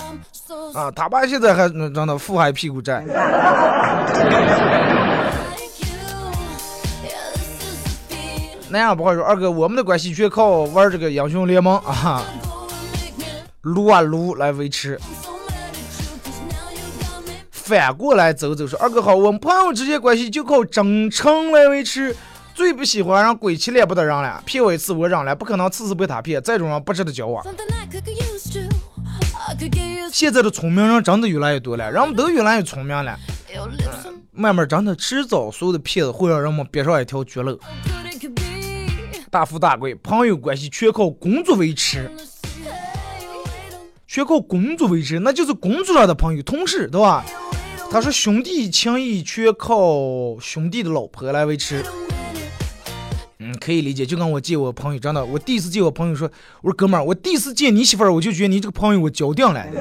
[0.75, 3.03] 啊，他爸现在还长得富还屁股债。
[8.69, 12.23] 那样不好说，二哥，我们的关系全靠玩这个英雄联盟啊，
[13.63, 15.01] 撸啊撸来维持。
[17.51, 22.15] 反过来走走说，二哥好，我们朋友之间关系就靠真诚来维持。
[22.55, 27.43] 最不喜欢让鬼气脸不得让了，骗我一次我让了，不可能次次被他骗，这种人不值得交往。
[30.13, 33.19] 现在的聪明人真的越来越多了，人们都越来越聪明了，
[34.33, 37.59] 慢慢真的迟早所有的骗子会让人们憋上一条绝路。
[39.31, 42.11] 大富大贵，朋友关系全靠工作维持，
[44.13, 47.25] 全靠工作维持，那就是工作上的朋友、同事，对吧？
[47.91, 51.83] 他说兄弟情谊全靠兄弟的老婆来维持。
[53.39, 54.05] 嗯，可以理解。
[54.05, 59.65] 就跟我见我朋友，真的，我第一次见我朋友说，我说哥们儿，我第一次见你媳妇儿，我就觉得你这个朋友我交定了。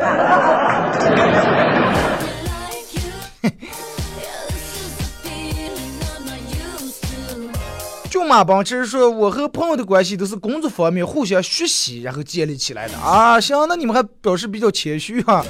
[8.32, 13.38] 马帮其实说，我和朋友的关系都是工作方面互相学习，然后建立起来的啊。
[13.42, 15.44] 行，那你们还表示比较谦虚哈。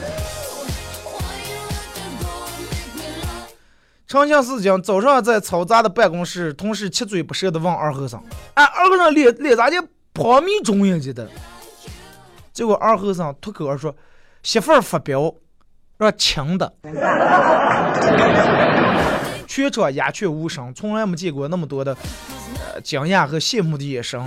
[4.08, 8.20] 长相思讲，早上在嘈杂的办公室，同事七嘴八舌的问二和尚
[8.56, 9.76] ：“哎，二和尚脸脸咋的
[10.12, 10.98] 泡米中呀？
[10.98, 11.30] 记得？”
[12.52, 13.94] 结果二和尚脱口而出
[14.42, 15.32] ：“媳妇儿发飙，
[16.00, 16.74] 让轻的。
[19.48, 21.96] ”全场鸦雀无声，从来没见过那么多的
[22.82, 24.22] 惊讶和羡慕的眼神。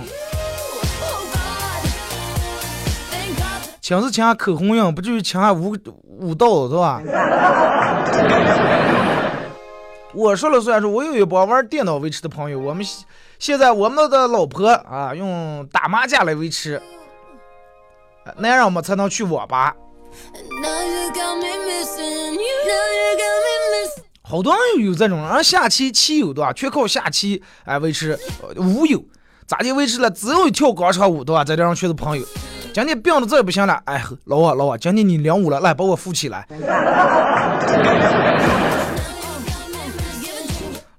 [3.81, 7.01] 亲是亲下口红印，不至于亲下舞舞蹈，是吧？
[10.13, 10.91] 我说了算数。
[10.91, 12.83] 我有一帮玩电脑维持的朋友，我们
[13.37, 16.81] 现在我们的老婆啊，用打麻将来维持，
[18.37, 19.75] 那样我们才能去网吧。
[24.27, 26.51] 好多人有这种，人下棋棋友对吧？
[26.51, 28.17] 全靠下棋哎维持。
[28.57, 29.03] 舞友
[29.45, 30.09] 咋的维持了？
[30.09, 31.43] 只有一跳广场舞对吧？
[31.43, 32.25] 在这上全是朋友。
[32.73, 36.47] 今天病的这不行了，哎老王老王，今天你领舞了，来把我扶起来。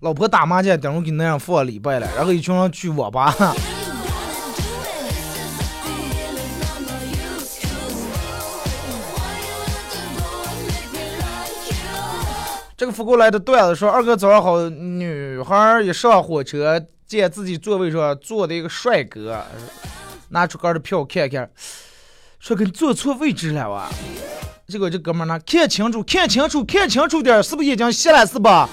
[0.00, 3.34] 老婆打麻将，等会给那样放礼拜了，然后一群人去网吧。
[12.76, 19.42] 这个发过来的段子说：“二哥早上好，女孩一上火车，见自己座位上坐的一个帅哥，
[20.28, 21.50] 拿出个的票看看，
[22.38, 23.88] 说跟坐错位置了哇。
[24.68, 28.68] 结果这哥们儿呢，看清楚，看清楚，看清楚点儿，是不是眼睛瞎了是吧？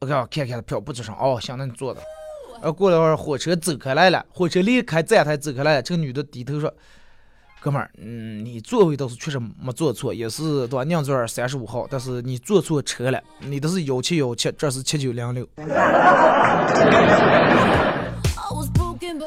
[0.00, 2.00] 我看看看票不吱声，哦，行，那你坐的。
[2.62, 6.72] 呃，过了一会儿，火车走开来了，火车离开站台走开来了，这个女的低头说。”
[7.64, 10.84] 哥们儿，嗯，你座位倒是确实没坐错，也是对吧？
[10.84, 15.48] 宁座三十五号，但是你坐错车了，你的是幺七幺七，这是七九零六。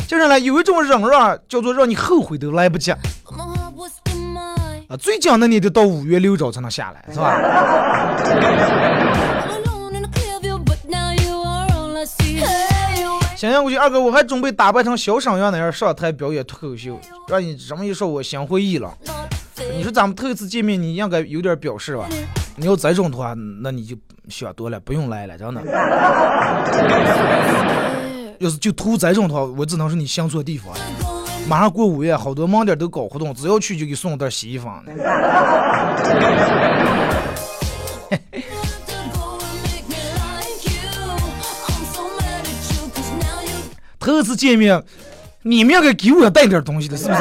[0.07, 2.91] 就是呢，有一种忍让叫做让你后悔都来不及。
[2.91, 2.99] 啊，
[4.99, 7.41] 最紧的你得到五月六号才能下来，是吧？
[13.37, 18.91] 想想过去，二哥，我还准备打扮成小沈阳那样上台表演脱口秀，让你这么一说，我心灰意冷。
[19.75, 22.07] 你说咱们头一次见面，你应该有点表示吧？
[22.55, 23.95] 你要这种的话，那你就
[24.27, 25.61] 想多了，不用来了，真的。
[28.39, 30.79] 要是就图这种的话，我只能说你想错地方了。
[31.47, 34.67] 马上过五月，好多门店都搞活动，只要去就给送袋洗衣粉。
[44.07, 44.81] 头次见面，
[45.43, 47.19] 你们应该给我带点东西的，是不是？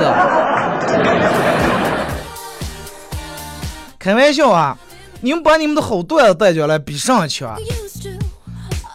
[3.98, 4.78] 开玩笑啊！
[5.20, 7.58] 你们把你们的好段子带进来，比上一强。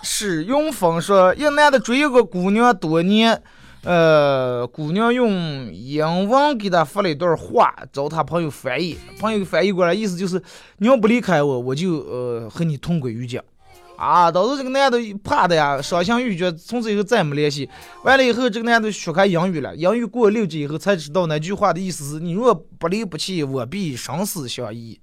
[0.03, 3.41] 史永峰说，一男的追一个姑娘多年，
[3.83, 10.41] 呃，姑娘用英文给他发了一段话，找他朋友翻译，朋友翻译过来，意思就是
[10.77, 13.41] 你要不离开我，我就呃和你同归于尽。
[14.01, 17.69] 啊，导致这个男的怕的呀，伤心欲绝，从此以后再也没联系。
[18.03, 24.99] 完了以后，这个男的学开英语了，英语过了六级以后才知道那句话的意思是：你若不离不弃，我必生死相依。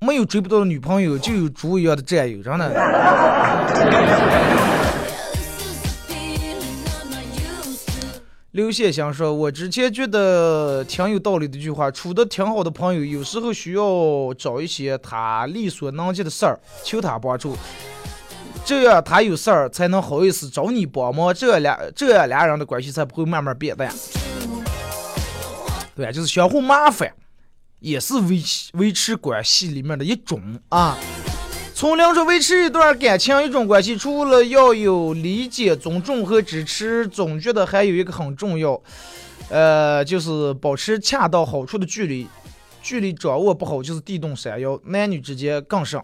[0.00, 2.72] 没有追不到的女朋友，就有猪一样的战友，真的。
[8.52, 17.56] 刘谢想说，我之前觉得挺有道理的一句话，处的挺好的朋友，有时候需要找一些他力所能及的事儿，求他帮助，
[18.64, 23.94] 这样他有事儿才能好意思找你帮忙，这样俩这样俩人的关系才不会慢慢变淡。
[25.94, 27.08] 对，就是相互麻烦，
[27.78, 28.42] 也是维
[28.72, 30.98] 维持关系里面的一种啊。
[31.80, 38.78] 从两者维持一段感情、一种关系，除了要有理解、尊重和支持，总觉得还有一个很重要，
[39.48, 42.28] 呃，就是保持恰到好处的距离。
[42.82, 45.98] 距离掌握不好，就是地动山摇，男女之间更甚。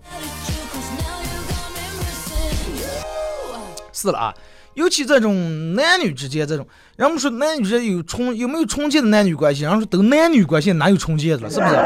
[3.92, 4.34] 是了啊，
[4.72, 6.66] 尤其这种男女之间这种，
[6.96, 9.64] 人们说男女之间有重有没有重建的男女关系？
[9.64, 11.76] 人家说都男女关系哪有重建的了，是不是？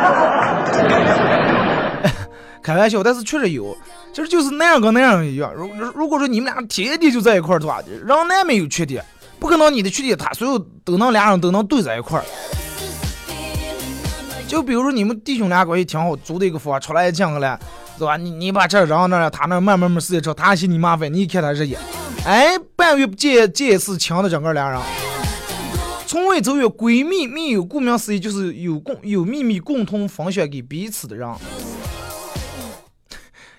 [2.62, 3.76] 开玩笑，但是确实有，
[4.12, 5.52] 其实就是那样跟那样一样。
[5.54, 9.04] 如如果说你们俩天天就在一块儿的话，人难免有缺点，
[9.38, 12.24] 不可能你的缺点他所有都能俩人都能对在一块儿。
[14.46, 17.58] 就比如说你们弟兄俩关系挺好，租的一个房，出来讲个了，
[17.96, 18.16] 是吧？
[18.16, 21.78] 你你把这扔那儿，他那儿慢慢慢时间长，他嫌你麻烦，你一看他日眼，
[22.24, 24.80] 哎，半月不见见一次，强的整个俩人。
[26.06, 31.28] 从未走远，闺蜜密友，顾名思义就是有共有秘密共同分享给彼此的人，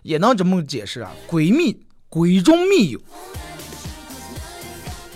[0.01, 1.11] 也能这么解释啊。
[1.27, 2.99] 闺蜜，闺中密友，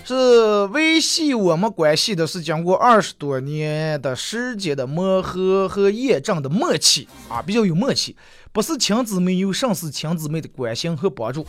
[0.04, 8.16] 是维系我们关系的，是经过二十多年的时间的磨合和验证的默契啊，比较有默契，
[8.52, 11.44] 不是亲姊妹有胜似亲姊妹的关心和帮助。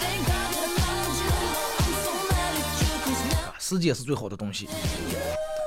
[0.00, 1.30] Thank God that I found you.
[1.32, 2.94] I'm so mad at you.
[3.04, 4.68] Cause now 时间是最好的东西。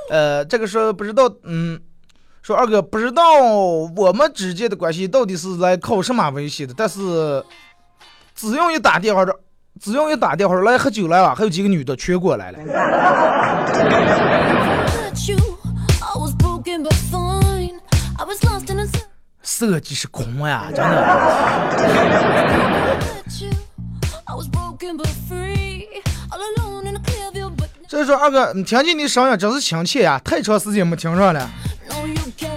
[0.09, 1.79] 呃，这个说不知道，嗯，
[2.43, 3.41] 说二哥不知道
[3.95, 7.41] 我们之间的关系到底是来靠什么维系的，但是
[8.35, 9.33] 只要一打电话的，
[9.79, 12.59] 只要一打电话来喝酒来了，还有几个女的全过来了。
[19.41, 20.93] 设计是空呀，真的。
[27.93, 31.47] 所以说二哥，你听见你声音真是亲切呀，太长时间没听上了。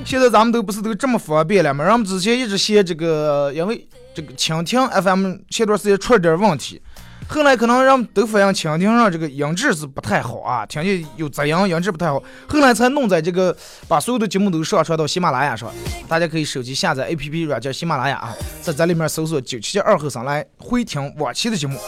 [0.03, 1.85] 现在咱们都不是都这么方便了吗？
[1.85, 6.81] 咱们之前一直嫌这个，因为这个蜻蜓 FM 前段时间出了点问题，
[7.29, 12.15] 后来可能人们都发现蜻蜓上这个音质是不太好啊，听见有杂音，音质不太好，
[12.49, 13.55] 后来才弄在这个
[13.87, 15.71] 把所有的节目都上传到喜马拉雅上，
[16.09, 21.79] 大家可以手机下载 APP 软件喜马拉雅啊，在这里面搜索九七二后生来回听往期的节目。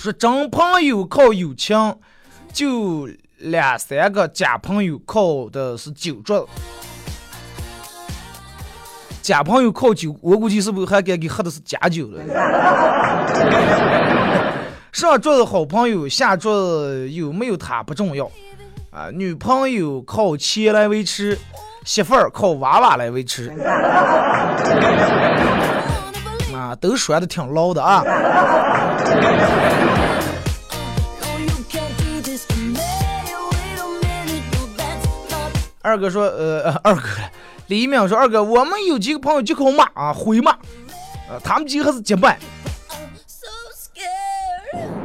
[0.00, 1.94] 说真朋友靠友情，
[2.54, 6.48] 就两三个假朋友靠的是酒桌。
[9.20, 12.22] 假朋友靠酒，我估计是不是还该给喝的是假酒了？
[14.90, 18.24] 上桌的好朋友，下桌有没有他不重要
[18.90, 19.10] 啊。
[19.12, 21.38] 女朋友靠钱来维持，
[21.84, 23.52] 媳妇儿靠娃娃来维持
[26.56, 28.02] 啊，都说的挺牢的啊。
[35.90, 37.02] 二哥说，呃， 二哥，
[37.66, 40.52] 李一鸣说，二哥，我们有几个朋友就靠骂啊，回骂，
[41.28, 42.38] 呃，他们几个还是结拜，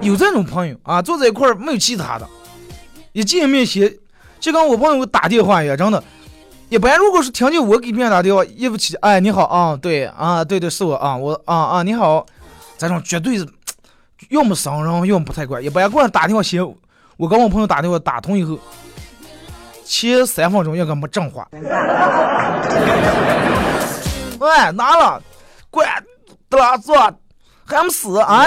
[0.01, 2.27] 有这种朋友啊，坐在一块儿没有其他的，
[3.13, 3.91] 一见面先，
[4.39, 6.03] 就跟我朋友打电话一样，真的。
[6.69, 12.25] 一般如果是听见我给别人打电话，一不起，哎，你好啊，对啊，对对，是我啊，我啊啊，你好，
[12.77, 13.47] 这种绝对是，
[14.29, 15.61] 要么伤人，要么不太乖。
[15.61, 16.65] 一般给我打电话先，
[17.17, 18.57] 我跟我朋友打电话打通以后，
[19.86, 21.47] 前三分钟应该没正话。
[24.39, 25.21] 喂，拿了，
[25.69, 25.86] 乖，
[26.49, 26.95] 得了，坐，
[27.65, 28.45] 还没死啊？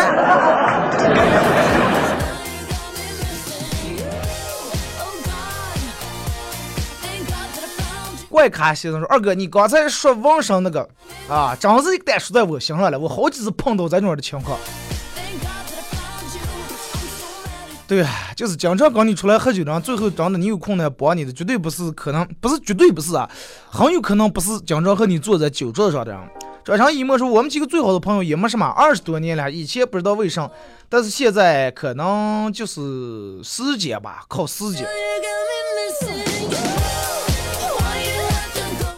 [8.29, 10.87] 怪卡先生说：“二哥，你刚才说网上那个
[11.29, 12.99] 啊，真是一单说在我心上了。
[12.99, 14.59] 我好几次碰到这种的情况。
[17.89, 23.29] 对，就是经常跟你出来喝酒的人，最后真的你有空呢帮你的，绝对不是可能，不是绝对不是啊，
[23.71, 26.21] 很有可能不是经常和你坐在酒桌上的人。”
[26.63, 30.51] 转场一默说：“我们几个最好的朋友也没什么，二十多年了，以前不知道为啥，
[30.91, 34.87] 但是现在可能就是时间吧，靠时间。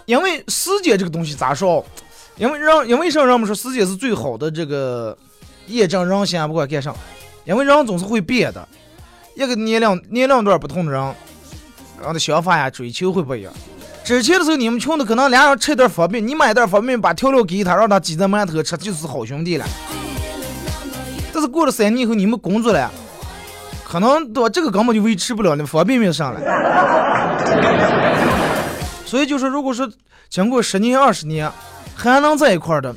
[0.05, 1.86] 因为时间这个东西咋说？
[2.36, 5.16] 因为让因为啥人们说时间是最好的这个
[5.68, 6.93] 验证人心，不管干啥，
[7.51, 8.66] 因为人总是会变的。
[9.34, 11.14] 一个年龄年龄段不同的人，
[12.01, 13.53] 人的想法呀、追求会不一样。
[14.05, 19.66] 之前的时候，你们穷的可能俩人吃袋方便面，你买袋方便面，把调料给他，让他鸡蛋馒头吃，就是好兄弟了。
[21.32, 22.88] 但是过了三年以后，你们工作了，
[23.84, 24.48] 可能对吧？
[24.48, 26.40] 这个根本就维持不了，那方便面上来。
[29.05, 29.90] 所以就说，如果说
[30.28, 31.51] 经过十年、二十年
[31.96, 32.94] 还能在一块的，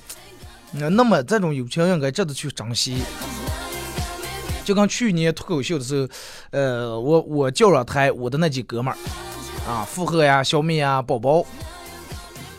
[0.73, 3.01] 那那么这种友情应该值得去珍惜。
[4.63, 6.07] 就跟去年脱口秀的时候，
[6.51, 8.97] 呃，我我叫上台我的那几哥们儿。
[9.65, 11.45] 啊，附和呀，小米呀，宝宝，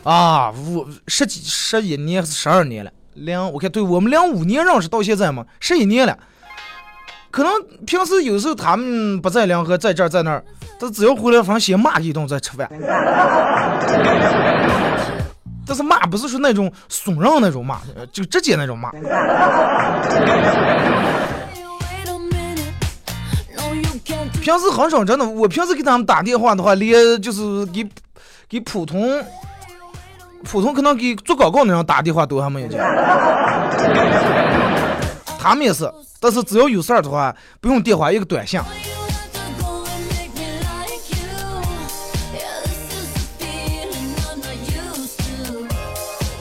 [0.05, 6.19] 啊，五十几十一年是十二年了，两我看对我们两五年认识到现在嘛，十一年了。
[7.31, 7.53] 可能
[7.85, 10.43] 平时有时候他们不在两河，在这儿在那儿，
[10.81, 12.67] 他只要回来，反正先骂一顿再吃饭。
[15.67, 17.81] 但是骂不是说那种怂人那种骂，
[18.13, 18.91] 就直接那种骂。
[24.45, 25.24] 平时很少，真的。
[25.24, 27.82] 我平时给他们打电话的话，连就是给
[28.47, 29.24] 给普通
[30.42, 32.76] 普通可能给做广告的人打电话都还没有接。
[35.38, 35.90] 他们也是，
[36.20, 38.61] 但是只要有事儿的话，不用电话，一个短信。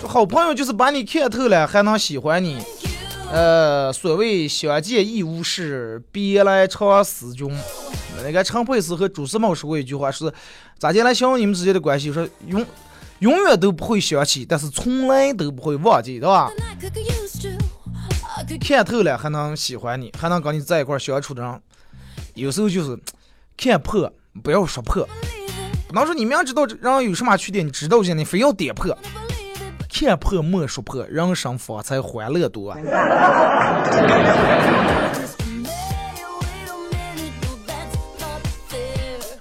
[0.05, 2.61] 好朋友就是把你看透了，还能喜欢你。
[3.34, 7.51] 呃，所谓相见亦无事，别来常思君。
[8.23, 10.31] 那个陈佩斯和朱时茂说过一句话，是
[10.77, 12.13] 咋进来形容你们之间的关系？
[12.13, 12.63] 说永
[13.19, 16.51] 永远都不会想起，但是从来都不会忘记，对吧？
[18.61, 21.61] 看透了还能喜欢你，还能跟你在一块相处的人，
[22.36, 22.95] 有时候就是
[23.57, 24.13] 看破，
[24.43, 25.09] 不要说破。
[25.88, 28.95] 不能说你明知道这人有什么缺点，你知道着你非要点破。
[29.93, 32.75] 看破莫说破，人生方才欢乐多。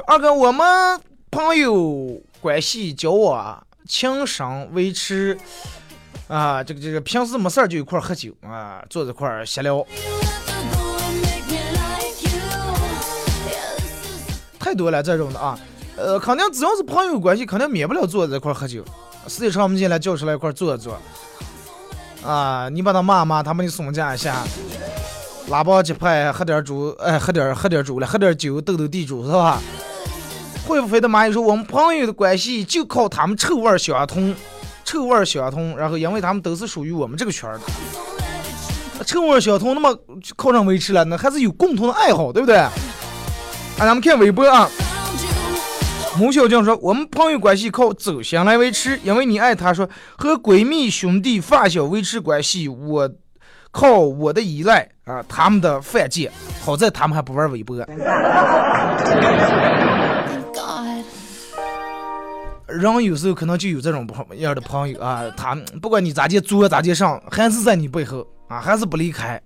[0.07, 1.01] 二哥，我们
[1.31, 5.39] 朋友关系交往，情深维持
[6.29, 9.83] 啊，这个这个平时没事儿就一块喝酒啊，坐在块闲聊。
[14.61, 15.59] 太多了这种的啊，
[15.97, 18.85] 呃，肯定只要是朋友关系，肯定免不了坐在一块喝酒。
[19.29, 20.99] 时间长，我们进来叫出来一块坐坐，
[22.25, 24.43] 啊，你把他骂骂，他把你松解一下，
[25.49, 29.61] 拉帮结派，喝点酒，哎，喝点喝点酒了，喝点酒斗斗地主是吧？
[30.67, 34.35] 会不会的蚂蚁说我们朋友的关系就靠他们臭味相同，
[34.85, 39.97] 臭味相同，然后因为他们都是属于我们这个圈儿的，臭味相同，那么
[40.37, 42.57] 靠上维持了，那还是有共同的爱好，对不对？
[42.57, 42.71] 啊，
[43.79, 44.69] 咱们看微博啊。
[46.19, 49.73] 穆小静说：“我们朋友关系靠走心来维持，因为你爱他。
[49.73, 53.11] 说和闺蜜、兄弟、发小维持关系，我
[53.71, 56.31] 靠我的依赖啊，他们的犯贱。
[56.61, 57.77] 好在他们还不玩微博。
[62.67, 69.41] 人有时候可能就有这种朋样的朋友啊，他不管你咋地做咋地上，还是在你背后啊，还是不离开。”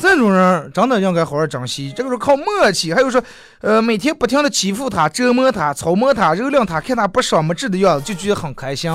[0.00, 1.92] 这种人真的应该好好珍惜。
[1.94, 3.22] 这个是靠默契，还有说，
[3.60, 8.90] 呃，每天不停的欺负他、折磨他、操磨他、蹂躏他，看他不爽不治的样子，就觉得很开心。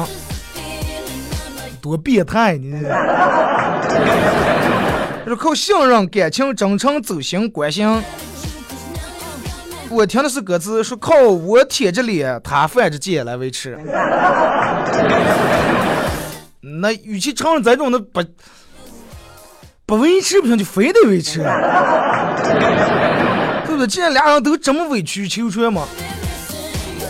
[1.80, 2.82] 多变态你！
[5.28, 7.88] 是靠信任、感情、真诚、走心、关心。
[9.90, 13.78] 我听的是歌词，说靠我舔着脸，他犯着贱来维持。
[16.82, 18.24] 那与其承认这种的不。
[19.86, 21.40] 不维持不行，就非得维持，
[23.66, 23.86] 对不对？
[23.88, 25.84] 既然俩人都这么委曲求全嘛。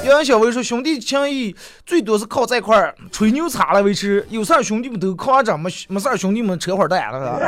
[0.03, 1.55] 杨小薇说：“兄弟情谊
[1.85, 7.39] 最多是靠这块儿吹牛叉来维持，有事儿兄弟们都靠着，没没事儿兄弟们扯会儿蛋了。”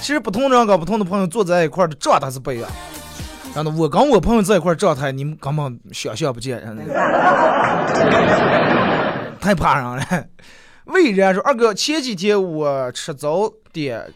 [0.00, 2.70] 其实不同人跟不同的朋友坐在一块儿的状态是不一样。
[3.54, 6.62] 然后我跟我朋友在一块儿状态，你们根本想象不见，
[9.40, 10.02] 太怕人了。
[10.86, 14.12] 魏然说：“二哥，前几天我吃早点，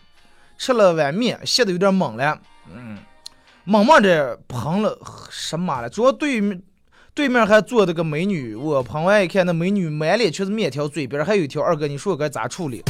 [0.56, 2.38] 吃了碗面，歇的有点懵了，
[2.72, 2.96] 嗯，
[3.66, 4.96] 懵懵的喷了
[5.30, 5.90] 什么了？
[5.90, 6.62] 主要对面
[7.12, 11.60] 对面还坐着个美女，我喷完一看，那美女满脸全是面条，嘴边还有一条。
[11.60, 12.84] 二哥，你说我该咋处理？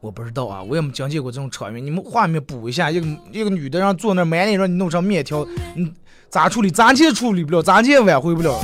[0.00, 1.84] 我不知道啊，我也没经历过这种场面。
[1.84, 5.44] 你们画面补一下，一个一个女的让坐那满脸让你弄成面条，
[5.74, 5.92] 你
[6.28, 6.70] 咋处理？
[6.70, 8.56] 咋也处理不了，咋也挽回不了。”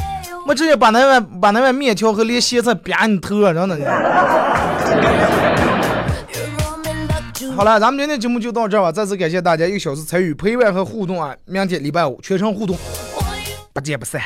[0.51, 3.77] 我直接把那碗把那碗面条和连咸菜扁你头上，真的。
[7.55, 8.91] 好了，咱们今天节目就到这儿吧。
[8.91, 11.33] 再次感谢大家一个小时参与陪伴和互动啊！
[11.45, 12.77] 明天礼拜五全程互动，
[13.73, 14.21] 不见不散。